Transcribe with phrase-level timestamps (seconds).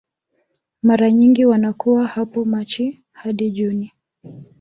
[0.83, 3.93] Mara nyingi wanakuwa hapo Machi hadi Juni